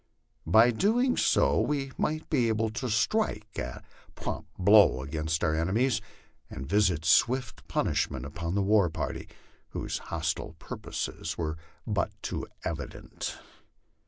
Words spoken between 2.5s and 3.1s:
to